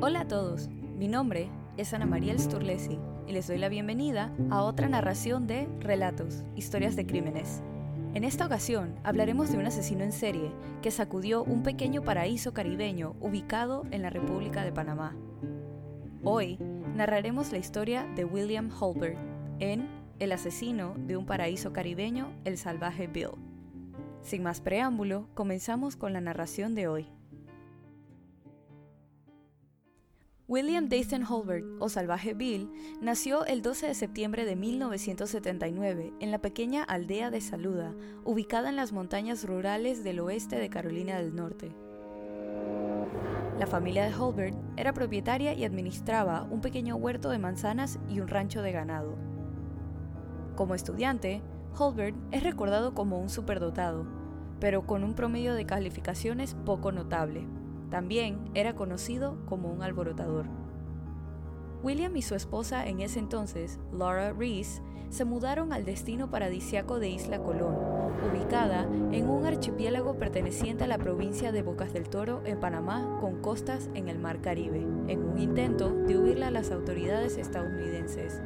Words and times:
Hola 0.00 0.20
a 0.20 0.28
todos, 0.28 0.68
mi 0.68 1.08
nombre 1.08 1.48
es 1.78 1.94
Ana 1.94 2.04
María 2.04 2.38
Sturlesi 2.38 2.98
y 3.26 3.32
les 3.32 3.46
doy 3.46 3.56
la 3.56 3.70
bienvenida 3.70 4.30
a 4.50 4.62
otra 4.62 4.90
narración 4.90 5.46
de 5.46 5.70
Relatos, 5.80 6.44
Historias 6.54 6.96
de 6.96 7.06
Crímenes. 7.06 7.62
En 8.12 8.24
esta 8.24 8.44
ocasión 8.44 8.94
hablaremos 9.04 9.50
de 9.50 9.56
un 9.56 9.64
asesino 9.64 10.04
en 10.04 10.12
serie 10.12 10.52
que 10.82 10.90
sacudió 10.90 11.44
un 11.44 11.62
pequeño 11.62 12.02
paraíso 12.02 12.52
caribeño 12.52 13.16
ubicado 13.20 13.86
en 13.90 14.02
la 14.02 14.10
República 14.10 14.62
de 14.62 14.72
Panamá. 14.72 15.16
Hoy 16.22 16.58
narraremos 16.94 17.52
la 17.52 17.58
historia 17.58 18.04
de 18.16 18.26
William 18.26 18.70
Holbert 18.78 19.16
en 19.60 19.88
El 20.18 20.32
asesino 20.32 20.94
de 20.98 21.16
un 21.16 21.24
paraíso 21.24 21.72
caribeño, 21.72 22.34
el 22.44 22.58
salvaje 22.58 23.06
Bill. 23.06 23.47
Sin 24.22 24.42
más 24.42 24.60
preámbulo, 24.60 25.28
comenzamos 25.34 25.96
con 25.96 26.12
la 26.12 26.20
narración 26.20 26.74
de 26.74 26.88
hoy. 26.88 27.06
William 30.48 30.88
Dathan 30.88 31.24
Holbert, 31.24 31.66
o 31.78 31.90
Salvaje 31.90 32.32
Bill, 32.32 32.70
nació 33.02 33.44
el 33.44 33.60
12 33.60 33.88
de 33.88 33.94
septiembre 33.94 34.46
de 34.46 34.56
1979 34.56 36.14
en 36.20 36.30
la 36.30 36.38
pequeña 36.38 36.84
aldea 36.84 37.30
de 37.30 37.42
Saluda, 37.42 37.94
ubicada 38.24 38.70
en 38.70 38.76
las 38.76 38.92
montañas 38.92 39.44
rurales 39.46 40.02
del 40.04 40.20
oeste 40.20 40.56
de 40.56 40.70
Carolina 40.70 41.18
del 41.18 41.36
Norte. 41.36 41.70
La 43.58 43.66
familia 43.66 44.08
de 44.08 44.14
Holbert 44.14 44.56
era 44.78 44.94
propietaria 44.94 45.52
y 45.52 45.64
administraba 45.64 46.46
un 46.50 46.62
pequeño 46.62 46.96
huerto 46.96 47.28
de 47.28 47.38
manzanas 47.38 47.98
y 48.08 48.20
un 48.20 48.28
rancho 48.28 48.62
de 48.62 48.72
ganado. 48.72 49.18
Como 50.56 50.74
estudiante, 50.74 51.42
Holbert 51.76 52.16
es 52.30 52.42
recordado 52.42 52.94
como 52.94 53.18
un 53.18 53.28
superdotado, 53.28 54.06
pero 54.60 54.86
con 54.86 55.04
un 55.04 55.14
promedio 55.14 55.54
de 55.54 55.66
calificaciones 55.66 56.56
poco 56.64 56.92
notable. 56.92 57.46
También 57.90 58.50
era 58.54 58.74
conocido 58.74 59.36
como 59.46 59.70
un 59.70 59.82
alborotador. 59.82 60.46
William 61.82 62.16
y 62.16 62.22
su 62.22 62.34
esposa 62.34 62.86
en 62.86 63.00
ese 63.00 63.18
entonces, 63.18 63.78
Laura 63.92 64.32
Reese, 64.32 64.82
se 65.10 65.24
mudaron 65.24 65.72
al 65.72 65.84
destino 65.84 66.30
paradisiaco 66.30 66.98
de 66.98 67.08
Isla 67.08 67.38
Colón, 67.38 67.76
ubicada 68.30 68.82
en 69.12 69.30
un 69.30 69.46
archipiélago 69.46 70.18
perteneciente 70.18 70.84
a 70.84 70.88
la 70.88 70.98
provincia 70.98 71.52
de 71.52 71.62
Bocas 71.62 71.92
del 71.92 72.08
Toro 72.08 72.42
en 72.44 72.60
Panamá 72.60 73.18
con 73.20 73.40
costas 73.40 73.88
en 73.94 74.08
el 74.08 74.18
Mar 74.18 74.40
Caribe, 74.40 74.86
en 75.06 75.22
un 75.22 75.38
intento 75.38 75.90
de 75.90 76.18
huirle 76.18 76.46
a 76.46 76.50
las 76.50 76.70
autoridades 76.70 77.38
estadounidenses. 77.38 78.42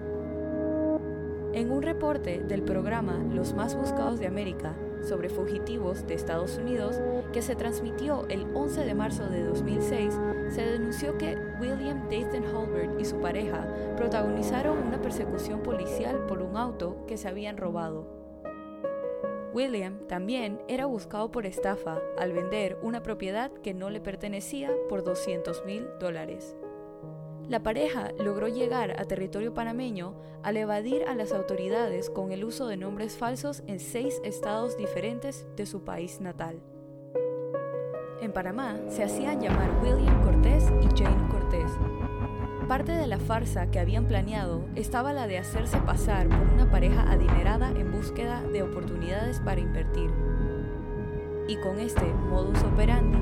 En 1.54 1.70
un 1.70 1.82
reporte 1.82 2.40
del 2.40 2.62
programa 2.62 3.18
Los 3.30 3.52
más 3.52 3.76
buscados 3.76 4.18
de 4.18 4.26
América, 4.26 4.74
sobre 5.02 5.28
fugitivos 5.28 6.06
de 6.06 6.14
Estados 6.14 6.56
Unidos 6.56 6.98
que 7.32 7.42
se 7.42 7.56
transmitió 7.56 8.26
el 8.30 8.46
11 8.54 8.86
de 8.86 8.94
marzo 8.94 9.28
de 9.28 9.44
2006, 9.44 10.18
se 10.48 10.64
denunció 10.64 11.18
que 11.18 11.36
William 11.60 12.08
Dathan 12.08 12.46
Holbert 12.54 12.98
y 12.98 13.04
su 13.04 13.20
pareja 13.20 13.66
protagonizaron 13.98 14.78
una 14.78 15.02
persecución 15.02 15.62
policial 15.62 16.24
por 16.26 16.40
un 16.40 16.56
auto 16.56 17.04
que 17.06 17.18
se 17.18 17.28
habían 17.28 17.58
robado. 17.58 18.06
William 19.52 20.06
también 20.08 20.58
era 20.68 20.86
buscado 20.86 21.30
por 21.30 21.44
estafa 21.44 22.00
al 22.16 22.32
vender 22.32 22.78
una 22.80 23.02
propiedad 23.02 23.52
que 23.52 23.74
no 23.74 23.90
le 23.90 24.00
pertenecía 24.00 24.70
por 24.88 25.04
200 25.04 25.66
mil 25.66 25.86
dólares. 26.00 26.56
La 27.48 27.62
pareja 27.62 28.10
logró 28.18 28.48
llegar 28.48 29.00
a 29.00 29.04
territorio 29.04 29.52
panameño 29.52 30.14
al 30.42 30.56
evadir 30.56 31.04
a 31.04 31.14
las 31.14 31.32
autoridades 31.32 32.08
con 32.08 32.32
el 32.32 32.44
uso 32.44 32.66
de 32.66 32.76
nombres 32.76 33.16
falsos 33.16 33.62
en 33.66 33.80
seis 33.80 34.20
estados 34.24 34.76
diferentes 34.76 35.46
de 35.56 35.66
su 35.66 35.82
país 35.82 36.20
natal. 36.20 36.60
En 38.20 38.32
Panamá 38.32 38.76
se 38.88 39.02
hacían 39.02 39.40
llamar 39.40 39.68
William 39.82 40.22
Cortés 40.22 40.64
y 40.80 41.02
Jane 41.02 41.28
Cortés. 41.28 41.70
Parte 42.68 42.92
de 42.92 43.08
la 43.08 43.18
farsa 43.18 43.70
que 43.70 43.80
habían 43.80 44.06
planeado 44.06 44.64
estaba 44.76 45.12
la 45.12 45.26
de 45.26 45.38
hacerse 45.38 45.78
pasar 45.78 46.28
por 46.28 46.46
una 46.54 46.70
pareja 46.70 47.02
adinerada 47.10 47.70
en 47.70 47.90
búsqueda 47.90 48.40
de 48.42 48.62
oportunidades 48.62 49.40
para 49.40 49.60
invertir. 49.60 50.10
Y 51.48 51.56
con 51.56 51.80
este 51.80 52.04
modus 52.04 52.62
operandi, 52.62 53.18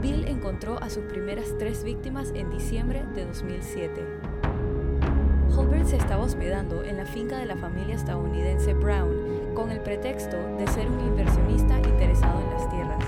Bill 0.00 0.26
encontró 0.26 0.82
a 0.82 0.90
sus 0.90 1.04
primeras 1.04 1.54
tres 1.58 1.82
víctimas 1.82 2.30
en 2.34 2.50
diciembre 2.50 3.04
de 3.14 3.24
2007. 3.26 4.06
Holbert 5.56 5.86
se 5.86 5.96
estaba 5.96 6.24
hospedando 6.24 6.84
en 6.84 6.98
la 6.98 7.06
finca 7.06 7.38
de 7.38 7.46
la 7.46 7.56
familia 7.56 7.94
estadounidense 7.94 8.74
Brown 8.74 9.54
con 9.54 9.70
el 9.70 9.80
pretexto 9.80 10.36
de 10.58 10.66
ser 10.68 10.90
un 10.90 11.00
inversionista 11.00 11.78
interesado 11.78 12.40
en 12.40 12.50
las 12.50 12.70
tierras. 12.70 13.04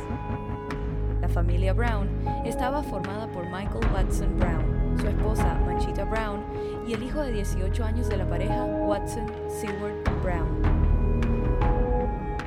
La 1.21 1.29
familia 1.29 1.75
Brown 1.75 2.09
estaba 2.47 2.83
formada 2.83 3.27
por 3.29 3.45
Michael 3.45 3.87
Watson 3.93 4.39
Brown, 4.39 4.97
su 4.99 5.09
esposa 5.09 5.61
Manchita 5.67 6.05
Brown 6.05 6.43
y 6.87 6.95
el 6.95 7.03
hijo 7.03 7.21
de 7.23 7.33
18 7.33 7.85
años 7.85 8.09
de 8.09 8.17
la 8.17 8.29
pareja 8.29 8.65
Watson 8.65 9.27
Seward 9.49 10.23
Brown. 10.23 10.63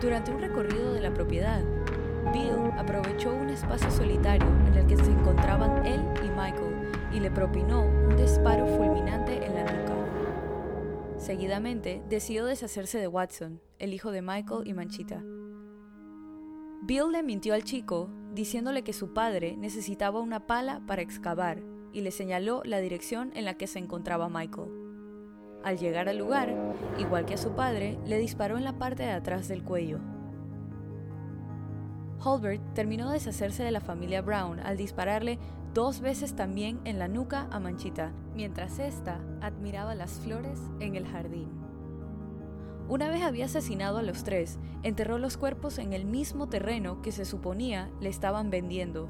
Durante 0.01 0.31
un 0.31 0.41
recorrido 0.41 0.93
de 0.93 1.01
la 1.01 1.13
propiedad, 1.13 1.61
Bill 2.31 2.71
aprovechó 2.77 3.33
un 3.33 3.49
espacio 3.49 3.91
solitario 3.91 4.47
en 4.67 4.73
el 4.75 4.87
que 4.87 4.95
se 4.95 5.11
encontraban 5.11 5.85
él 5.85 6.01
y 6.23 6.29
Michael 6.29 6.91
y 7.11 7.19
le 7.19 7.29
propinó 7.29 7.83
un 7.83 8.15
disparo 8.15 8.65
fulminante 8.67 9.45
en 9.45 9.53
la 9.53 9.63
nuca. 9.63 9.95
Seguidamente 11.17 12.01
decidió 12.09 12.45
deshacerse 12.45 12.99
de 12.99 13.07
Watson, 13.07 13.61
el 13.79 13.93
hijo 13.93 14.11
de 14.11 14.21
Michael 14.21 14.65
y 14.65 14.73
Manchita. 14.73 15.21
Bill 16.83 17.11
le 17.11 17.21
mintió 17.21 17.53
al 17.53 17.63
chico 17.63 18.09
diciéndole 18.33 18.83
que 18.83 18.93
su 18.93 19.13
padre 19.13 19.55
necesitaba 19.57 20.19
una 20.19 20.47
pala 20.47 20.81
para 20.87 21.01
excavar 21.01 21.61
y 21.93 22.01
le 22.01 22.11
señaló 22.11 22.61
la 22.63 22.79
dirección 22.79 23.31
en 23.35 23.45
la 23.45 23.55
que 23.55 23.67
se 23.67 23.79
encontraba 23.79 24.29
Michael. 24.29 24.69
Al 25.63 25.77
llegar 25.77 26.09
al 26.09 26.17
lugar, 26.17 26.55
igual 26.97 27.25
que 27.25 27.35
a 27.35 27.37
su 27.37 27.51
padre, 27.51 27.99
le 28.05 28.17
disparó 28.17 28.57
en 28.57 28.63
la 28.63 28.79
parte 28.79 29.03
de 29.03 29.11
atrás 29.11 29.47
del 29.47 29.63
cuello, 29.63 29.99
Holbert 32.23 32.61
terminó 32.73 33.07
de 33.07 33.13
deshacerse 33.13 33.63
de 33.63 33.71
la 33.71 33.81
familia 33.81 34.21
Brown 34.21 34.59
al 34.59 34.77
dispararle 34.77 35.39
dos 35.73 36.01
veces 36.01 36.35
también 36.35 36.79
en 36.83 36.99
la 36.99 37.07
nuca 37.07 37.47
a 37.51 37.59
Manchita, 37.59 38.11
mientras 38.35 38.79
ésta 38.79 39.19
admiraba 39.41 39.95
las 39.95 40.19
flores 40.19 40.59
en 40.79 40.95
el 40.95 41.07
jardín. 41.07 41.49
Una 42.89 43.09
vez 43.09 43.23
había 43.23 43.45
asesinado 43.45 43.97
a 43.97 44.03
los 44.03 44.23
tres, 44.23 44.59
enterró 44.83 45.17
los 45.17 45.37
cuerpos 45.37 45.77
en 45.77 45.93
el 45.93 46.05
mismo 46.05 46.49
terreno 46.49 47.01
que 47.01 47.11
se 47.11 47.25
suponía 47.25 47.89
le 48.01 48.09
estaban 48.09 48.49
vendiendo, 48.49 49.07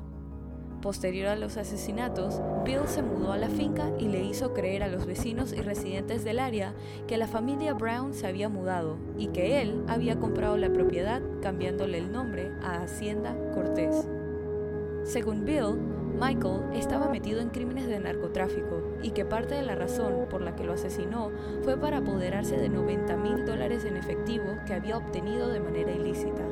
Posterior 0.81 1.27
a 1.27 1.35
los 1.35 1.57
asesinatos, 1.57 2.41
Bill 2.65 2.87
se 2.87 3.03
mudó 3.03 3.31
a 3.33 3.37
la 3.37 3.49
finca 3.49 3.91
y 3.99 4.07
le 4.07 4.23
hizo 4.23 4.51
creer 4.51 4.81
a 4.81 4.87
los 4.87 5.05
vecinos 5.05 5.53
y 5.53 5.61
residentes 5.61 6.23
del 6.23 6.39
área 6.39 6.73
que 7.07 7.17
la 7.17 7.27
familia 7.27 7.75
Brown 7.75 8.15
se 8.15 8.25
había 8.25 8.49
mudado 8.49 8.97
y 9.15 9.27
que 9.27 9.61
él 9.61 9.83
había 9.87 10.19
comprado 10.19 10.57
la 10.57 10.73
propiedad 10.73 11.21
cambiándole 11.41 11.99
el 11.99 12.11
nombre 12.11 12.51
a 12.63 12.81
Hacienda 12.81 13.35
Cortés. 13.53 14.07
Según 15.03 15.45
Bill, 15.45 15.77
Michael 16.19 16.61
estaba 16.73 17.09
metido 17.09 17.41
en 17.41 17.49
crímenes 17.49 17.87
de 17.87 17.99
narcotráfico 17.99 18.81
y 19.03 19.11
que 19.11 19.23
parte 19.23 19.53
de 19.53 19.61
la 19.63 19.75
razón 19.75 20.25
por 20.31 20.41
la 20.41 20.55
que 20.55 20.63
lo 20.63 20.73
asesinó 20.73 21.31
fue 21.61 21.77
para 21.77 21.97
apoderarse 21.97 22.57
de 22.57 22.69
90 22.69 23.17
mil 23.17 23.45
dólares 23.45 23.85
en 23.85 23.97
efectivo 23.97 24.57
que 24.65 24.73
había 24.73 24.97
obtenido 24.97 25.49
de 25.49 25.59
manera 25.59 25.91
ilícita, 25.91 26.43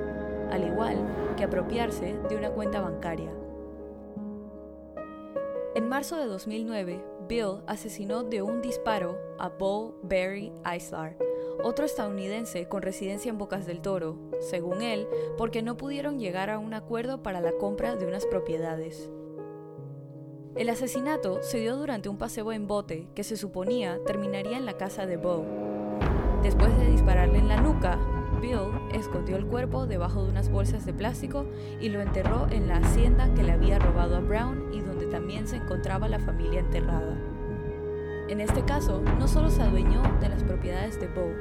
al 0.52 0.68
igual 0.68 0.98
que 1.36 1.46
apropiarse 1.46 2.16
de 2.30 2.36
una 2.36 2.52
cuenta 2.52 2.80
bancaria. 2.80 3.32
En 5.90 5.96
marzo 5.96 6.18
de 6.18 6.28
2009, 6.28 7.04
Bill 7.28 7.64
asesinó 7.66 8.22
de 8.22 8.44
un 8.44 8.62
disparo 8.62 9.18
a 9.40 9.50
Bo 9.50 9.96
Barry 10.04 10.54
Islar, 10.64 11.18
otro 11.64 11.84
estadounidense 11.84 12.68
con 12.68 12.84
residencia 12.84 13.32
en 13.32 13.40
Bocas 13.40 13.66
del 13.66 13.82
Toro, 13.82 14.16
según 14.40 14.84
él, 14.84 15.08
porque 15.36 15.64
no 15.64 15.78
pudieron 15.78 16.20
llegar 16.20 16.52
a 16.52 16.60
un 16.60 16.76
acuerdo 16.76 17.24
para 17.24 17.42
la 17.42 17.54
compra 17.54 17.96
de 17.96 18.06
unas 18.06 18.28
propiedades. 18.28 19.10
El 20.56 20.70
asesinato 20.70 21.42
se 21.42 21.58
dio 21.58 21.76
durante 21.76 22.08
un 22.08 22.20
paseo 22.20 22.52
en 22.52 22.68
bote 22.68 23.08
que 23.16 23.24
se 23.24 23.36
suponía 23.36 24.00
terminaría 24.06 24.58
en 24.58 24.68
la 24.68 24.78
casa 24.78 25.08
de 25.08 25.18
Bo. 25.18 25.44
Después 26.44 26.78
de 26.78 26.92
dispararle 26.92 27.40
en 27.40 27.48
la 27.48 27.62
nuca, 27.62 27.98
Bill 28.40 28.72
escondió 28.94 29.38
el 29.38 29.46
cuerpo 29.46 29.86
debajo 29.86 30.24
de 30.24 30.30
unas 30.30 30.50
bolsas 30.50 30.86
de 30.86 30.94
plástico 30.94 31.46
y 31.80 31.90
lo 31.90 32.02
enterró 32.02 32.48
en 32.50 32.68
la 32.68 32.78
hacienda 32.78 33.34
que 33.34 33.44
le 33.44 33.52
había 33.52 33.80
robado 33.80 34.16
a 34.16 34.20
Brown 34.20 34.74
y 34.74 34.82
donde 34.82 35.06
también 35.08 35.48
se 35.48 35.58
encontraba 35.58 36.08
la 36.08 36.20
familia 36.20 36.60
enterrada. 36.60 37.18
En 38.30 38.42
este 38.42 38.64
caso, 38.64 39.02
no 39.18 39.28
solo 39.28 39.50
se 39.50 39.62
adueñó 39.62 40.04
de 40.22 40.30
las 40.30 40.44
propiedades 40.44 41.00
de 41.00 41.08
Bo, 41.08 41.32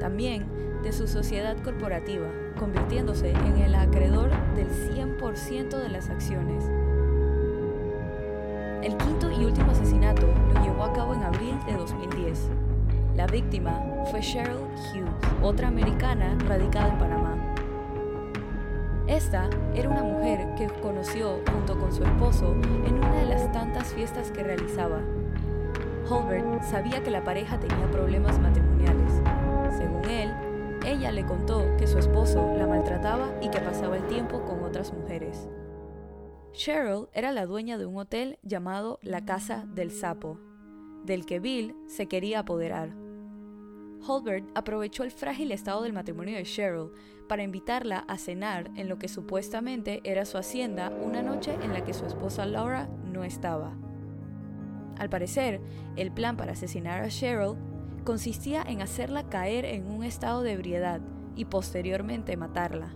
también 0.00 0.46
de 0.82 0.92
su 0.92 1.06
sociedad 1.06 1.56
corporativa, 1.62 2.26
convirtiéndose 2.58 3.30
en 3.30 3.58
el 3.58 3.74
acreedor 3.74 4.30
del 4.54 4.68
100% 4.68 5.78
de 5.78 5.88
las 5.88 6.10
acciones. 6.10 6.64
El 8.82 8.96
quinto 8.98 9.30
y 9.30 9.44
último 9.44 9.70
asesinato 9.70 10.26
lo 10.52 10.62
llevó 10.62 10.84
a 10.84 10.92
cabo 10.92 11.14
en 11.14 11.22
abril 11.22 11.54
de 11.66 11.72
2010. 11.74 12.50
La 13.16 13.28
víctima 13.28 13.80
fue 14.10 14.20
Cheryl 14.20 14.56
Hughes, 14.56 15.14
otra 15.40 15.68
americana 15.68 16.36
radicada 16.48 16.88
en 16.88 16.98
Panamá. 16.98 17.54
Esta 19.06 19.48
era 19.72 19.88
una 19.88 20.02
mujer 20.02 20.54
que 20.56 20.66
conoció 20.80 21.38
junto 21.52 21.78
con 21.78 21.92
su 21.92 22.02
esposo 22.02 22.52
en 22.84 22.94
una 22.94 23.14
de 23.14 23.26
las 23.26 23.52
tantas 23.52 23.94
fiestas 23.94 24.32
que 24.32 24.42
realizaba. 24.42 25.00
Holbert 26.10 26.64
sabía 26.64 27.04
que 27.04 27.12
la 27.12 27.22
pareja 27.22 27.60
tenía 27.60 27.88
problemas 27.92 28.40
matrimoniales. 28.40 29.12
Según 29.78 30.04
él, 30.06 30.32
ella 30.84 31.12
le 31.12 31.24
contó 31.24 31.64
que 31.78 31.86
su 31.86 31.98
esposo 31.98 32.54
la 32.58 32.66
maltrataba 32.66 33.30
y 33.40 33.48
que 33.48 33.60
pasaba 33.60 33.96
el 33.96 34.06
tiempo 34.08 34.42
con 34.44 34.64
otras 34.64 34.92
mujeres. 34.92 35.48
Cheryl 36.52 37.08
era 37.12 37.30
la 37.30 37.46
dueña 37.46 37.78
de 37.78 37.86
un 37.86 37.96
hotel 37.96 38.38
llamado 38.42 38.98
La 39.02 39.24
Casa 39.24 39.66
del 39.72 39.92
Sapo, 39.92 40.40
del 41.04 41.26
que 41.26 41.38
Bill 41.38 41.76
se 41.86 42.06
quería 42.06 42.40
apoderar. 42.40 43.03
Holbert 44.06 44.46
aprovechó 44.54 45.02
el 45.02 45.10
frágil 45.10 45.52
estado 45.52 45.82
del 45.82 45.92
matrimonio 45.92 46.36
de 46.36 46.44
Cheryl 46.44 46.90
para 47.28 47.42
invitarla 47.42 48.04
a 48.06 48.18
cenar 48.18 48.70
en 48.76 48.88
lo 48.88 48.98
que 48.98 49.08
supuestamente 49.08 50.00
era 50.04 50.24
su 50.24 50.36
hacienda 50.36 50.90
una 50.90 51.22
noche 51.22 51.56
en 51.62 51.72
la 51.72 51.84
que 51.84 51.94
su 51.94 52.04
esposa 52.04 52.44
Laura 52.46 52.88
no 53.04 53.24
estaba. 53.24 53.72
Al 54.98 55.08
parecer, 55.08 55.60
el 55.96 56.12
plan 56.12 56.36
para 56.36 56.52
asesinar 56.52 57.02
a 57.02 57.08
Cheryl 57.08 57.56
consistía 58.04 58.62
en 58.62 58.82
hacerla 58.82 59.28
caer 59.28 59.64
en 59.64 59.86
un 59.90 60.04
estado 60.04 60.42
de 60.42 60.52
ebriedad 60.52 61.00
y 61.34 61.46
posteriormente 61.46 62.36
matarla. 62.36 62.94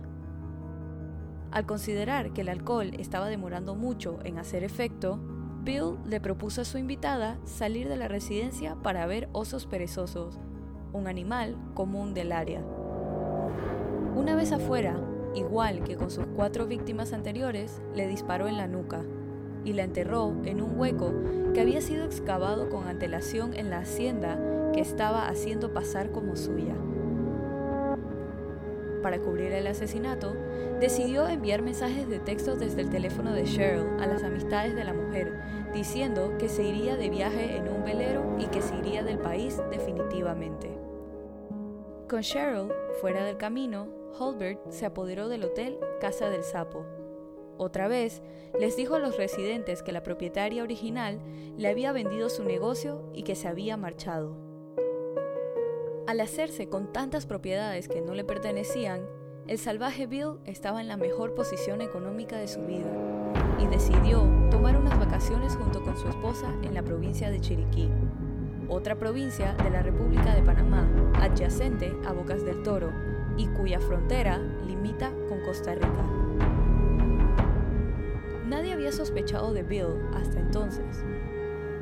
Al 1.51 1.65
considerar 1.65 2.31
que 2.31 2.41
el 2.41 2.49
alcohol 2.49 2.91
estaba 2.99 3.27
demorando 3.27 3.75
mucho 3.75 4.19
en 4.23 4.37
hacer 4.37 4.63
efecto, 4.63 5.19
Bill 5.63 5.97
le 6.05 6.21
propuso 6.21 6.61
a 6.61 6.65
su 6.65 6.77
invitada 6.77 7.39
salir 7.43 7.89
de 7.89 7.97
la 7.97 8.07
residencia 8.07 8.75
para 8.75 9.07
ver 9.07 9.29
osos 9.33 9.65
perezosos, 9.65 10.39
un 10.93 11.07
animal 11.07 11.55
común 11.73 12.13
del 12.13 12.31
área. 12.31 12.61
Una 14.15 14.35
vez 14.35 14.51
afuera, 14.51 14.99
igual 15.35 15.83
que 15.83 15.95
con 15.95 16.11
sus 16.11 16.25
cuatro 16.35 16.67
víctimas 16.67 17.13
anteriores, 17.13 17.81
le 17.95 18.07
disparó 18.07 18.47
en 18.47 18.57
la 18.57 18.67
nuca 18.67 19.01
y 19.63 19.73
la 19.73 19.83
enterró 19.83 20.33
en 20.45 20.61
un 20.61 20.79
hueco 20.79 21.13
que 21.53 21.61
había 21.61 21.81
sido 21.81 22.05
excavado 22.05 22.69
con 22.69 22.87
antelación 22.87 23.53
en 23.53 23.69
la 23.69 23.79
hacienda 23.79 24.39
que 24.73 24.81
estaba 24.81 25.27
haciendo 25.27 25.73
pasar 25.73 26.11
como 26.11 26.35
suya. 26.35 26.75
Para 29.01 29.19
cubrir 29.19 29.53
el 29.53 29.67
asesinato, 29.67 30.35
decidió 30.79 31.27
enviar 31.27 31.61
mensajes 31.61 32.09
de 32.09 32.19
texto 32.19 32.55
desde 32.55 32.81
el 32.81 32.89
teléfono 32.89 33.31
de 33.31 33.43
Cheryl 33.43 33.87
a 34.01 34.07
las 34.07 34.23
amistades 34.23 34.75
de 34.75 34.83
la 34.83 34.93
mujer, 34.93 35.39
diciendo 35.73 36.33
que 36.37 36.49
se 36.49 36.63
iría 36.63 36.97
de 36.97 37.09
viaje 37.09 37.55
en 37.55 37.69
un 37.69 37.83
velero 37.83 38.35
y 38.39 38.47
que 38.47 38.61
se 38.61 38.75
iría 38.75 39.03
del 39.03 39.19
país 39.19 39.61
definitivamente. 39.71 40.78
Con 42.09 42.21
Cheryl 42.21 42.73
fuera 43.01 43.23
del 43.23 43.37
camino, 43.37 43.87
Holbert 44.17 44.71
se 44.71 44.87
apoderó 44.87 45.29
del 45.29 45.43
hotel 45.43 45.77
Casa 46.01 46.31
del 46.31 46.43
Sapo. 46.43 46.83
Otra 47.59 47.87
vez, 47.87 48.23
les 48.59 48.75
dijo 48.75 48.95
a 48.95 48.99
los 48.99 49.15
residentes 49.15 49.83
que 49.83 49.91
la 49.91 50.01
propietaria 50.01 50.63
original 50.63 51.19
le 51.55 51.67
había 51.67 51.91
vendido 51.91 52.31
su 52.31 52.43
negocio 52.43 53.03
y 53.13 53.21
que 53.21 53.35
se 53.35 53.47
había 53.47 53.77
marchado. 53.77 54.35
Al 56.07 56.19
hacerse 56.19 56.67
con 56.67 56.91
tantas 56.91 57.27
propiedades 57.27 57.87
que 57.87 58.01
no 58.01 58.15
le 58.15 58.23
pertenecían, 58.23 59.05
el 59.45 59.59
salvaje 59.59 60.07
Bill 60.07 60.39
estaba 60.45 60.81
en 60.81 60.87
la 60.87 60.97
mejor 60.97 61.35
posición 61.35 61.79
económica 61.79 62.37
de 62.37 62.47
su 62.47 62.61
vida 62.61 62.91
y 63.59 63.67
decidió 63.67 64.23
tomar 64.49 64.75
unas 64.77 64.97
vacaciones 64.97 65.55
junto 65.55 65.83
con 65.83 65.95
su 65.95 66.07
esposa 66.07 66.55
en 66.63 66.73
la 66.73 66.81
provincia 66.81 67.29
de 67.29 67.39
Chiriquí 67.39 67.87
otra 68.69 68.95
provincia 68.95 69.53
de 69.63 69.69
la 69.71 69.81
República 69.81 70.33
de 70.35 70.43
Panamá, 70.43 70.87
adyacente 71.15 71.91
a 72.07 72.13
Bocas 72.13 72.45
del 72.45 72.61
Toro 72.63 72.91
y 73.35 73.47
cuya 73.47 73.79
frontera 73.79 74.39
limita 74.65 75.11
con 75.27 75.41
Costa 75.41 75.73
Rica. 75.73 76.05
Nadie 78.47 78.73
había 78.73 78.91
sospechado 78.91 79.53
de 79.53 79.63
Bill 79.63 79.95
hasta 80.15 80.39
entonces, 80.39 81.03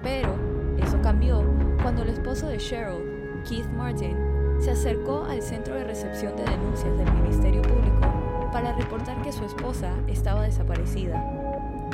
pero 0.01 0.33
eso 0.77 0.99
cambió 1.01 1.43
cuando 1.81 2.03
el 2.03 2.09
esposo 2.09 2.47
de 2.47 2.57
Cheryl, 2.57 3.41
Keith 3.47 3.67
Martin, 3.75 4.15
se 4.59 4.71
acercó 4.71 5.25
al 5.25 5.41
centro 5.41 5.75
de 5.75 5.83
recepción 5.83 6.35
de 6.35 6.43
denuncias 6.43 6.97
del 6.97 7.11
Ministerio 7.13 7.61
Público 7.61 8.49
para 8.51 8.73
reportar 8.73 9.21
que 9.21 9.31
su 9.31 9.45
esposa 9.45 9.93
estaba 10.07 10.43
desaparecida. 10.43 11.23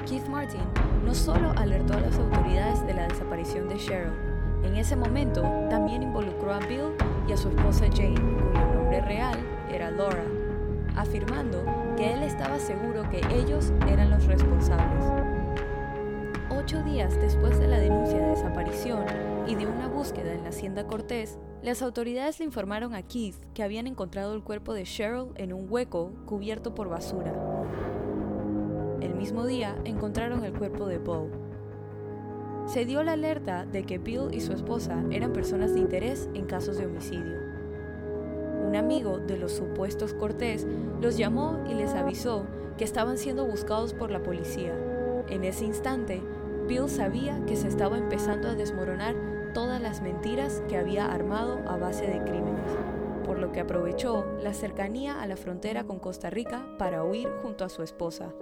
Keith 0.06 0.28
Martin 0.28 0.62
no 1.04 1.14
solo 1.14 1.52
alertó 1.56 1.94
a 1.94 2.02
las 2.02 2.18
autoridades 2.18 2.86
de 2.86 2.94
la 2.94 3.08
desaparición 3.08 3.68
de 3.68 3.76
Cheryl, 3.76 4.33
en 4.64 4.76
ese 4.76 4.96
momento 4.96 5.42
también 5.70 6.04
involucró 6.04 6.54
a 6.54 6.60
Bill 6.60 6.96
y 7.28 7.34
a 7.34 7.38
su 7.38 7.50
esposa 7.50 7.86
Jane, 7.94 8.16
cuyo 8.16 8.74
nombre 8.74 9.02
real 9.02 9.38
era 9.72 9.92
Laura, 9.92 10.24
afirmando 10.96 11.64
que 11.96 12.14
él 12.14 12.24
estaba 12.24 12.60
seguro 12.60 13.10
que 13.10 13.22
ellos 13.34 13.72
eran 13.88 14.10
los 14.10 14.26
responsables. 14.26 15.06
Ocho 16.50 16.82
días 16.84 17.20
después 17.20 17.60
de 17.60 17.68
la 17.68 17.80
denuncia 17.80 18.20
de 18.20 18.28
desaparición 18.28 19.06
y 19.48 19.56
de 19.56 19.68
una 19.68 19.88
búsqueda 19.88 20.34
en 20.34 20.44
la 20.44 20.50
hacienda 20.50 20.88
Cortés, 20.88 21.38
las 21.62 21.82
autoridades 21.82 22.40
le 22.40 22.46
informaron 22.46 22.94
a 22.94 23.04
Keith 23.04 23.36
que 23.54 23.64
habían 23.64 23.88
encontrado 23.88 24.34
el 24.34 24.44
cuerpo 24.44 24.74
de 24.74 24.84
Cheryl 24.84 25.32
en 25.36 25.54
un 25.54 25.68
hueco 25.70 26.12
cubierto 26.26 26.74
por 26.74 26.90
basura. 26.90 27.34
El 29.02 29.16
mismo 29.16 29.46
día 29.46 29.76
encontraron 29.84 30.46
el 30.46 30.54
cuerpo 30.54 30.88
de 30.88 31.00
Bo, 31.00 31.28
se 32.66 32.86
dio 32.86 33.04
la 33.04 33.14
alerta 33.14 33.66
de 33.66 33.84
que 33.84 33.98
Bill 33.98 34.30
y 34.32 34.42
su 34.42 34.54
esposa 34.54 35.04
eran 35.12 35.34
personas 35.34 35.74
de 35.74 35.80
interés 35.80 36.30
en 36.34 36.46
casos 36.46 36.78
de 36.78 36.86
homicidio. 36.86 37.38
Un 38.66 38.76
amigo 38.76 39.20
de 39.20 39.38
los 39.38 39.52
supuestos 39.52 40.14
Cortés 40.14 40.66
los 41.02 41.18
llamó 41.18 41.64
y 41.70 41.74
les 41.74 41.94
avisó 41.94 42.46
que 42.78 42.86
estaban 42.86 43.18
siendo 43.18 43.46
buscados 43.46 43.94
por 43.94 44.10
la 44.10 44.24
policía. 44.24 44.74
En 45.30 45.44
ese 45.44 45.66
instante, 45.66 46.22
Bill 46.68 46.90
sabía 46.90 47.44
que 47.46 47.56
se 47.56 47.68
estaba 47.68 47.98
empezando 47.98 48.48
a 48.48 48.56
desmoronar 48.56 49.16
todas 49.54 49.82
las 49.82 50.02
mentiras 50.02 50.64
que 50.68 50.78
había 50.78 51.06
armado 51.06 51.60
a 51.68 51.78
base 51.78 52.08
de 52.08 52.24
crímenes, 52.24 52.72
por 53.26 53.38
lo 53.38 53.52
que 53.52 53.60
aprovechó 53.60 54.26
la 54.42 54.54
cercanía 54.54 55.22
a 55.22 55.28
la 55.28 55.36
frontera 55.36 55.84
con 55.84 56.00
Costa 56.00 56.30
Rica 56.30 56.66
para 56.80 57.04
huir 57.04 57.30
junto 57.42 57.66
a 57.66 57.70
su 57.70 57.84
esposa. 57.84 58.34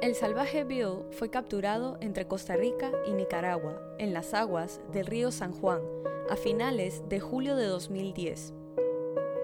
El 0.00 0.14
salvaje 0.14 0.62
Bill 0.62 1.06
fue 1.10 1.28
capturado 1.28 1.98
entre 2.00 2.28
Costa 2.28 2.54
Rica 2.54 2.92
y 3.08 3.14
Nicaragua, 3.14 3.82
en 3.98 4.14
las 4.14 4.32
aguas 4.32 4.80
del 4.92 5.06
río 5.06 5.32
San 5.32 5.50
Juan, 5.50 5.80
a 6.30 6.36
finales 6.36 7.02
de 7.08 7.18
julio 7.18 7.56
de 7.56 7.66
2010. 7.66 8.54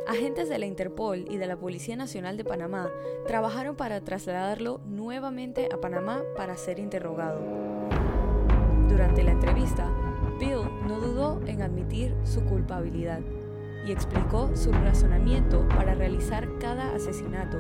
Agentes 0.06 0.48
de 0.48 0.58
la 0.60 0.66
Interpol 0.66 1.24
y 1.28 1.38
de 1.38 1.48
la 1.48 1.56
Policía 1.56 1.96
Nacional 1.96 2.36
de 2.36 2.44
Panamá 2.44 2.88
trabajaron 3.26 3.74
para 3.74 4.00
trasladarlo 4.02 4.80
nuevamente 4.86 5.68
a 5.72 5.80
Panamá 5.80 6.22
para 6.36 6.56
ser 6.56 6.78
interrogado. 6.78 7.40
Durante 8.88 9.24
la 9.24 9.32
entrevista, 9.32 9.90
Bill 10.38 10.68
no 10.86 11.00
dudó 11.00 11.40
en 11.48 11.62
admitir 11.62 12.14
su 12.22 12.44
culpabilidad 12.44 13.22
y 13.88 13.90
explicó 13.90 14.54
su 14.54 14.70
razonamiento 14.70 15.66
para 15.70 15.96
realizar 15.96 16.48
cada 16.60 16.94
asesinato 16.94 17.58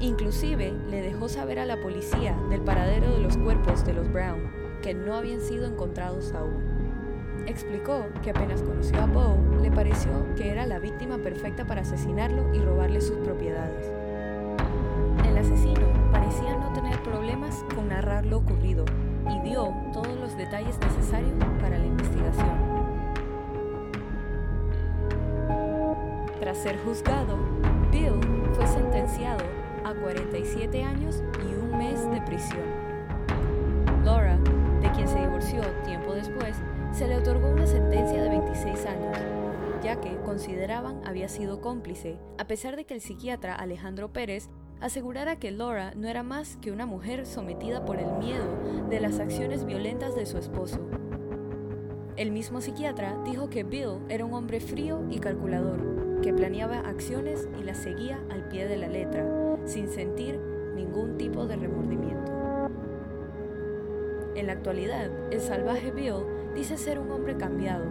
Inclusive 0.00 0.72
le 0.88 1.02
dejó 1.02 1.28
saber 1.28 1.58
a 1.58 1.66
la 1.66 1.80
policía 1.80 2.38
del 2.50 2.60
paradero 2.60 3.10
de 3.10 3.18
los 3.18 3.36
cuerpos 3.36 3.84
de 3.84 3.94
los 3.94 4.12
Brown, 4.12 4.38
que 4.80 4.94
no 4.94 5.14
habían 5.14 5.40
sido 5.40 5.66
encontrados 5.66 6.32
aún. 6.34 7.42
Explicó 7.46 8.06
que 8.22 8.30
apenas 8.30 8.62
conoció 8.62 9.00
a 9.00 9.06
Bo, 9.06 9.36
le 9.60 9.72
pareció 9.72 10.12
que 10.36 10.50
era 10.50 10.66
la 10.66 10.78
víctima 10.78 11.18
perfecta 11.18 11.66
para 11.66 11.80
asesinarlo 11.80 12.54
y 12.54 12.60
robarle 12.60 13.00
sus 13.00 13.16
propiedades. 13.18 13.90
El 15.28 15.36
asesino 15.36 15.88
parecía 16.12 16.56
no 16.56 16.72
tener 16.74 17.02
problemas 17.02 17.64
con 17.74 17.88
narrar 17.88 18.24
lo 18.24 18.38
ocurrido 18.38 18.84
y 19.28 19.48
dio 19.48 19.74
todos 19.92 20.16
los 20.20 20.36
detalles 20.36 20.78
necesarios 20.78 21.32
para 21.60 21.76
la 21.76 21.86
investigación. 21.86 22.68
Tras 26.38 26.58
ser 26.58 26.78
juzgado, 26.84 27.36
Bill 27.90 28.20
fue 28.54 28.66
sentenciado 28.68 29.42
a 29.84 29.94
47 29.94 30.82
años 30.82 31.22
y 31.48 31.54
un 31.54 31.76
mes 31.78 32.10
de 32.10 32.20
prisión. 32.22 32.62
Laura, 34.04 34.38
de 34.80 34.90
quien 34.92 35.08
se 35.08 35.18
divorció 35.18 35.60
tiempo 35.84 36.14
después, 36.14 36.56
se 36.92 37.06
le 37.06 37.16
otorgó 37.16 37.50
una 37.50 37.66
sentencia 37.66 38.22
de 38.22 38.28
26 38.28 38.86
años, 38.86 39.16
ya 39.82 40.00
que 40.00 40.16
consideraban 40.18 41.00
había 41.06 41.28
sido 41.28 41.60
cómplice, 41.60 42.18
a 42.38 42.46
pesar 42.46 42.76
de 42.76 42.84
que 42.84 42.94
el 42.94 43.00
psiquiatra 43.00 43.54
Alejandro 43.54 44.12
Pérez 44.12 44.48
asegurara 44.80 45.36
que 45.36 45.50
Laura 45.50 45.92
no 45.94 46.08
era 46.08 46.22
más 46.22 46.56
que 46.56 46.72
una 46.72 46.86
mujer 46.86 47.26
sometida 47.26 47.84
por 47.84 47.98
el 47.98 48.10
miedo 48.18 48.46
de 48.88 49.00
las 49.00 49.18
acciones 49.18 49.64
violentas 49.64 50.14
de 50.14 50.26
su 50.26 50.38
esposo. 50.38 50.80
El 52.16 52.32
mismo 52.32 52.60
psiquiatra 52.60 53.16
dijo 53.24 53.48
que 53.48 53.62
Bill 53.62 54.00
era 54.08 54.24
un 54.24 54.34
hombre 54.34 54.60
frío 54.60 55.04
y 55.10 55.18
calculador, 55.18 55.97
que 56.22 56.32
planeaba 56.32 56.80
acciones 56.80 57.48
y 57.58 57.64
las 57.64 57.78
seguía 57.78 58.20
al 58.30 58.48
pie 58.48 58.66
de 58.66 58.76
la 58.76 58.88
letra, 58.88 59.24
sin 59.64 59.88
sentir 59.88 60.38
ningún 60.74 61.16
tipo 61.16 61.46
de 61.46 61.56
remordimiento. 61.56 62.32
En 64.34 64.46
la 64.46 64.52
actualidad, 64.52 65.10
el 65.32 65.40
salvaje 65.40 65.90
Bill 65.90 66.24
dice 66.54 66.76
ser 66.76 66.98
un 66.98 67.10
hombre 67.10 67.36
cambiado, 67.36 67.84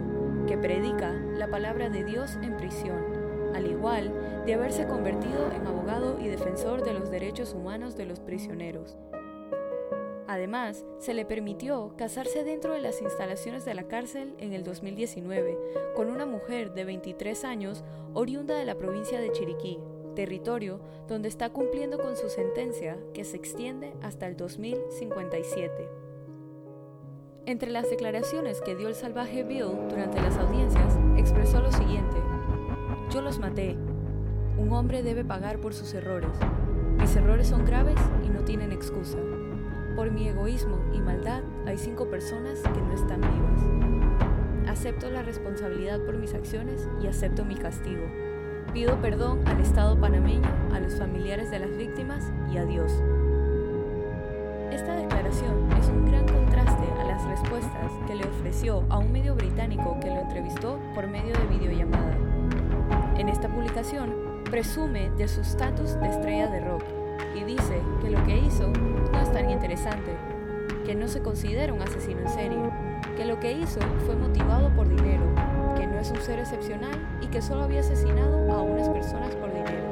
que 0.46 0.56
predica 0.56 1.12
la 1.12 1.48
palabra 1.48 1.90
de 1.90 2.04
Dios 2.04 2.38
en 2.42 2.56
prisión 2.56 3.18
al 3.54 3.66
igual 3.66 4.12
de 4.46 4.54
haberse 4.54 4.86
convertido 4.86 5.50
en 5.52 5.66
abogado 5.66 6.18
y 6.20 6.28
defensor 6.28 6.84
de 6.84 6.94
los 6.94 7.10
derechos 7.10 7.54
humanos 7.54 7.96
de 7.96 8.06
los 8.06 8.20
prisioneros. 8.20 8.96
Además, 10.28 10.84
se 10.98 11.14
le 11.14 11.24
permitió 11.24 11.94
casarse 11.96 12.44
dentro 12.44 12.74
de 12.74 12.82
las 12.82 13.00
instalaciones 13.00 13.64
de 13.64 13.72
la 13.72 13.84
cárcel 13.84 14.34
en 14.36 14.52
el 14.52 14.62
2019 14.62 15.56
con 15.96 16.10
una 16.10 16.26
mujer 16.26 16.74
de 16.74 16.84
23 16.84 17.44
años 17.44 17.82
oriunda 18.12 18.54
de 18.54 18.66
la 18.66 18.76
provincia 18.76 19.22
de 19.22 19.32
Chiriquí, 19.32 19.78
territorio 20.14 20.80
donde 21.08 21.28
está 21.28 21.48
cumpliendo 21.48 21.98
con 21.98 22.14
su 22.14 22.28
sentencia 22.28 22.98
que 23.14 23.24
se 23.24 23.38
extiende 23.38 23.94
hasta 24.02 24.26
el 24.26 24.36
2057. 24.36 25.88
Entre 27.46 27.70
las 27.70 27.88
declaraciones 27.88 28.60
que 28.60 28.76
dio 28.76 28.88
el 28.88 28.94
salvaje 28.94 29.44
Bill 29.44 29.88
durante 29.88 30.20
las 30.20 30.36
audiencias, 30.36 30.98
expresó 31.16 31.62
lo 31.62 31.72
siguiente, 31.72 32.18
yo 33.10 33.22
los 33.22 33.38
maté, 33.38 33.78
un 34.58 34.70
hombre 34.72 35.02
debe 35.02 35.24
pagar 35.24 35.58
por 35.58 35.72
sus 35.72 35.94
errores, 35.94 36.32
mis 36.98 37.16
errores 37.16 37.46
son 37.46 37.64
graves 37.64 37.98
y 38.26 38.28
no 38.28 38.44
tienen 38.44 38.72
excusa, 38.72 39.16
por 39.98 40.12
mi 40.12 40.28
egoísmo 40.28 40.78
y 40.94 41.00
maldad 41.00 41.42
hay 41.66 41.76
cinco 41.76 42.08
personas 42.08 42.60
que 42.60 42.80
no 42.80 42.94
están 42.94 43.20
vivas. 43.20 44.70
Acepto 44.70 45.10
la 45.10 45.22
responsabilidad 45.22 45.98
por 46.02 46.16
mis 46.18 46.34
acciones 46.34 46.88
y 47.02 47.08
acepto 47.08 47.44
mi 47.44 47.56
castigo. 47.56 48.04
Pido 48.72 48.94
perdón 49.02 49.40
al 49.48 49.58
Estado 49.60 49.98
panameño, 49.98 50.48
a 50.72 50.78
los 50.78 50.94
familiares 50.94 51.50
de 51.50 51.58
las 51.58 51.76
víctimas 51.76 52.30
y 52.48 52.58
a 52.58 52.64
Dios. 52.64 52.92
Esta 54.70 54.94
declaración 54.94 55.68
es 55.72 55.88
un 55.88 56.06
gran 56.06 56.28
contraste 56.28 56.86
a 57.00 57.04
las 57.04 57.24
respuestas 57.24 57.90
que 58.06 58.14
le 58.14 58.24
ofreció 58.24 58.84
a 58.90 58.98
un 58.98 59.10
medio 59.10 59.34
británico 59.34 59.98
que 60.00 60.10
lo 60.10 60.20
entrevistó 60.20 60.78
por 60.94 61.08
medio 61.08 61.36
de 61.36 61.58
videollamada. 61.58 62.16
En 63.16 63.28
esta 63.28 63.48
publicación, 63.48 64.14
presume 64.48 65.10
de 65.18 65.26
su 65.26 65.40
estatus 65.40 65.98
de 65.98 66.08
estrella 66.08 66.46
de 66.46 66.60
rock 66.60 66.84
y 67.38 67.44
dice 67.44 67.80
que 68.00 68.10
lo 68.10 68.22
que 68.24 68.38
hizo 68.38 68.68
no 68.68 69.20
es 69.20 69.32
tan 69.32 69.50
interesante, 69.50 70.10
que 70.84 70.94
no 70.94 71.08
se 71.08 71.22
considera 71.22 71.72
un 71.72 71.82
asesino 71.82 72.20
en 72.20 72.28
serie, 72.28 72.70
que 73.16 73.24
lo 73.24 73.38
que 73.38 73.52
hizo 73.52 73.80
fue 74.06 74.16
motivado 74.16 74.74
por 74.74 74.88
dinero, 74.88 75.22
que 75.76 75.86
no 75.86 75.98
es 76.00 76.10
un 76.10 76.20
ser 76.20 76.38
excepcional 76.38 77.18
y 77.22 77.28
que 77.28 77.42
solo 77.42 77.62
había 77.62 77.80
asesinado 77.80 78.52
a 78.52 78.62
unas 78.62 78.88
personas 78.88 79.34
por 79.36 79.52
dinero. 79.52 79.88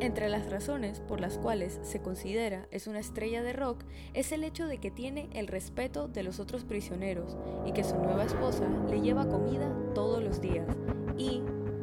Entre 0.00 0.28
las 0.30 0.50
razones 0.50 1.00
por 1.00 1.20
las 1.20 1.36
cuales 1.36 1.78
se 1.82 2.00
considera 2.00 2.66
es 2.70 2.86
una 2.86 3.00
estrella 3.00 3.42
de 3.42 3.52
rock 3.52 3.84
es 4.14 4.32
el 4.32 4.44
hecho 4.44 4.66
de 4.66 4.78
que 4.78 4.90
tiene 4.90 5.28
el 5.34 5.46
respeto 5.46 6.08
de 6.08 6.22
los 6.22 6.40
otros 6.40 6.64
prisioneros 6.64 7.36
y 7.66 7.72
que 7.72 7.84
su 7.84 7.96
nueva 7.96 8.24
esposa 8.24 8.66
le 8.88 9.02
lleva 9.02 9.28
comida 9.28 9.70
todos 9.94 10.22
los 10.22 10.40
días 10.40 10.66
y 11.18 11.42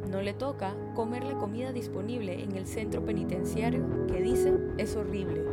no 0.10 0.22
le 0.22 0.34
toca 0.34 0.74
comer 0.96 1.24
la 1.24 1.36
comida 1.36 1.72
disponible 1.72 2.44
en 2.44 2.56
el 2.56 2.66
centro 2.66 3.04
penitenciario 3.04 4.08
que 4.08 4.22
dice 4.22 4.54
es 4.78 4.96
horrible. 4.96 5.44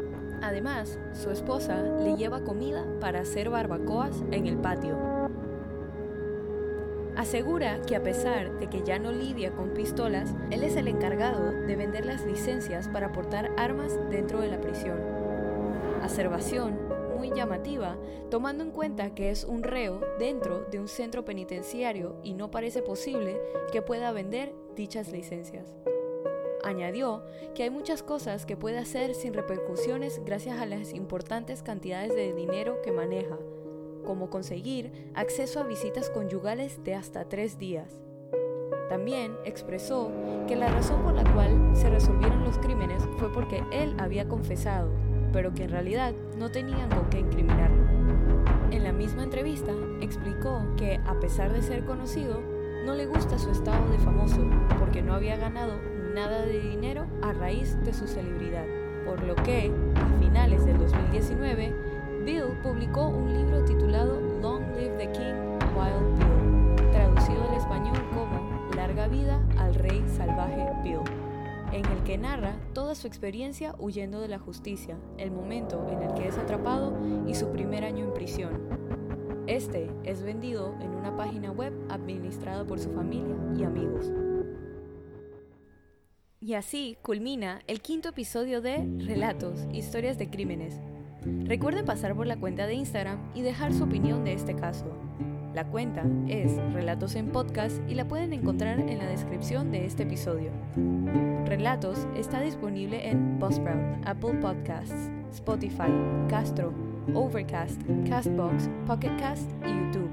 Además, 0.43 0.99
su 1.13 1.31
esposa 1.31 1.83
le 1.83 2.17
lleva 2.17 2.45
comida 2.45 2.85
para 3.01 3.21
hacer 3.21 3.51
barbacoas 3.51 4.23
en 4.31 4.47
el 4.47 4.57
patio. 4.59 4.97
Asegura 7.17 7.81
que 7.83 7.97
a 7.97 8.03
pesar 8.03 8.59
de 8.59 8.67
que 8.67 8.83
ya 8.83 8.99
no 8.99 9.13
lidia 9.13 9.53
con 9.53 9.71
pistolas, 9.71 10.35
él 10.51 10.65
es 10.65 10.77
el 10.77 10.89
encargado 10.89 11.53
de 11.53 11.77
vender 11.77 12.05
las 12.05 12.27
licencias 12.27 12.89
para 12.89 13.13
portar 13.13 13.53
armas 13.57 13.99
dentro 14.11 14.41
de 14.41 14.49
la 14.49 14.61
prisión. 14.61 14.99
Aservación 16.03 16.77
llamativa, 17.31 17.97
tomando 18.31 18.65
en 18.65 18.71
cuenta 18.71 19.15
que 19.15 19.31
es 19.31 19.45
un 19.45 19.63
reo 19.63 20.01
dentro 20.19 20.65
de 20.71 20.81
un 20.81 20.89
centro 20.89 21.25
penitenciario 21.25 22.17
y 22.23 22.35
no 22.35 22.51
parece 22.51 22.83
posible 22.83 23.41
que 23.73 23.83
pueda 23.83 24.13
vender 24.13 24.55
dichas 24.75 25.13
licencias. 25.13 25.75
Añadió 26.65 27.23
que 27.55 27.63
hay 27.65 27.71
muchas 27.71 28.03
cosas 28.03 28.47
que 28.47 28.57
puede 28.57 28.79
hacer 28.79 29.15
sin 29.15 29.35
repercusiones 29.35 30.23
gracias 30.25 30.59
a 30.59 30.67
las 30.67 30.95
importantes 30.95 31.63
cantidades 31.63 32.15
de 32.15 32.33
dinero 32.33 32.81
que 32.83 32.91
maneja, 32.91 33.39
como 34.05 34.31
conseguir 34.31 35.11
acceso 35.15 35.61
a 35.61 35.65
visitas 35.65 36.09
conyugales 36.09 36.83
de 36.83 36.95
hasta 36.95 37.29
tres 37.29 37.59
días. 37.59 38.01
También 38.89 39.37
expresó 39.45 40.11
que 40.47 40.57
la 40.57 40.69
razón 40.69 41.03
por 41.03 41.15
la 41.15 41.31
cual 41.35 41.71
se 41.75 41.91
resolvieron 41.91 42.45
los 42.45 42.59
crímenes 42.59 43.03
fue 43.19 43.33
porque 43.33 43.63
él 43.71 43.95
había 43.99 44.29
confesado, 44.29 44.91
pero 45.35 45.53
que 45.53 45.65
en 45.65 45.71
realidad 45.71 46.15
no 46.39 46.51
tenían 46.51 46.89
con 46.89 47.11
qué 47.11 47.19
incriminarlo. 47.19 47.83
En 48.71 48.85
la 48.85 48.93
misma 48.93 49.25
entrevista 49.25 49.73
explicó 50.01 50.63
que, 50.77 51.01
a 51.05 51.19
pesar 51.19 51.53
de 51.53 51.61
ser 51.61 51.85
conocido, 51.85 52.41
no 52.87 52.95
le 52.95 53.07
gusta 53.07 53.37
su 53.39 53.51
estado 53.51 53.91
de 53.91 53.99
famoso 53.99 54.39
porque 54.79 55.03
no 55.03 55.13
había 55.13 55.37
ganado 55.37 55.73
nada 56.15 56.43
de 56.43 56.61
dinero 56.61 57.07
a 57.21 57.33
raíz 57.33 57.77
de 57.85 57.93
su 57.93 58.07
celebridad, 58.07 58.65
por 59.05 59.25
lo 59.25 59.35
que, 59.35 59.73
a 59.97 60.21
finales 60.21 60.65
del 60.65 60.79
2019, 60.79 61.75
Bill 62.25 62.45
publicó 62.63 63.09
un 63.09 63.33
libro 63.33 63.65
titulado 63.65 64.21
Long 64.41 64.63
Live 64.77 64.97
the 64.99 65.11
King, 65.11 65.59
Wild 65.77 66.77
Bill, 66.77 66.91
traducido 66.93 67.43
al 67.51 67.57
español 67.57 67.99
como 68.15 68.71
Larga 68.77 69.09
vida 69.09 69.41
al 69.59 69.75
rey 69.75 70.05
salvaje 70.17 70.65
Bill, 70.85 71.01
en 71.75 71.85
el 71.87 72.03
que 72.05 72.17
narra 72.17 72.57
toda 72.73 72.95
su 72.95 73.07
experiencia 73.07 73.75
huyendo 73.79 74.21
de 74.21 74.29
la 74.29 74.39
justicia, 74.39 74.97
el 75.19 75.33
momento 75.33 75.87
en 75.91 76.03
el 76.03 76.15
que 76.15 76.29
es 76.29 76.39
atrapado 76.39 76.97
y 77.27 77.35
su 77.35 77.51
primer 77.51 77.85
año 77.85 78.05
en 78.05 78.15
prisión. 78.15 79.45
Este 79.47 79.91
es 80.05 80.23
vendido 80.23 80.75
en 80.81 80.91
una 80.91 81.17
página 81.17 81.51
web 81.51 81.75
administrada 81.91 82.65
por 82.65 82.79
su 82.79 82.91
familia 82.93 83.37
y 83.59 83.65
amigos. 83.65 84.11
Y 86.41 86.55
así 86.55 86.97
culmina 87.03 87.61
el 87.67 87.83
quinto 87.83 88.11
episodio 88.11 88.61
de 88.63 88.89
Relatos, 88.99 89.67
Historias 89.73 90.17
de 90.17 90.31
Crímenes, 90.31 90.81
Recuerden 91.25 91.87
pasar 91.87 92.15
por 92.15 92.27
la 92.27 92.37
cuenta 92.37 92.67
de 92.67 92.75
Instagram 92.75 93.19
y 93.35 93.41
dejar 93.41 93.73
su 93.73 93.85
opinión 93.85 94.25
de 94.25 94.35
este 94.35 94.55
caso. 94.55 94.94
La 95.55 95.65
cuenta 95.65 96.03
es 96.27 96.57
Relatos 96.73 97.15
en 97.15 97.29
Podcast 97.29 97.81
y 97.89 97.95
la 97.95 98.09
pueden 98.09 98.33
encontrar 98.33 98.81
en 98.81 98.99
la 98.99 99.07
descripción 99.07 99.71
de 99.71 99.87
este 99.87 100.03
episodio. 100.03 100.51
Relatos 101.47 102.09
está 102.17 102.41
disponible 102.41 103.09
en 103.09 103.39
Buzzsprout, 103.39 104.05
Apple 104.05 104.35
Podcasts, 104.41 105.11
Spotify, 105.33 105.93
Castro, 106.29 106.73
Overcast, 107.15 107.81
Castbox, 108.09 108.69
Pocket 108.85 109.17
Cast 109.17 109.49
y 109.65 109.69
YouTube. 109.69 110.11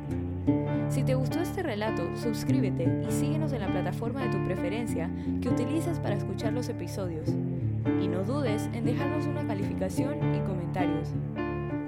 Si 0.89 1.01
te 1.01 1.15
gustó 1.15 1.39
este 1.39 1.63
relato, 1.63 2.03
suscríbete 2.15 3.01
y 3.07 3.11
síguenos 3.11 3.51
en 3.53 3.61
la 3.61 3.71
plataforma 3.71 4.21
de 4.21 4.29
tu 4.29 4.45
preferencia 4.45 5.09
que 5.41 5.49
utilices 5.49 5.97
para 5.97 6.17
escuchar 6.17 6.53
los 6.53 6.69
episodios. 6.69 7.27
Y 7.99 8.07
no 8.07 8.23
dudes 8.23 8.69
en 8.73 8.85
dejarnos 8.85 9.25
una 9.25 9.47
calificación 9.47 10.35
y 10.35 10.39
comentarios. 10.41 11.15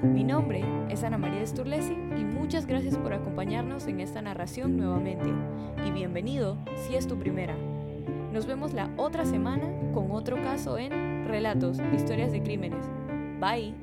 Mi 0.03 0.25
nombre 0.25 0.65
es 0.89 1.01
Ana 1.05 1.17
María 1.17 1.48
Sturlesi 1.48 1.93
y 1.93 2.25
muchas 2.25 2.65
gracias 2.65 2.98
por 2.98 3.13
acompañarnos 3.13 3.88
en 3.88 4.01
esta 4.01 4.22
narración 4.22 4.75
nuevamente. 4.75 5.31
Y 5.88 5.91
bienvenido 5.91 6.57
si 6.75 6.95
es 6.95 7.07
tu 7.07 7.17
primera. 7.17 7.55
Nos 8.33 8.45
vemos 8.45 8.74
la 8.74 8.89
otra 8.98 9.25
semana 9.25 9.65
con 9.93 10.12
otro 10.12 10.36
caso 10.43 10.77
en 10.77 11.25
Relatos, 11.25 11.77
Historias 11.95 12.33
de 12.33 12.43
Crímenes. 12.43 12.86
Bye. 13.39 13.74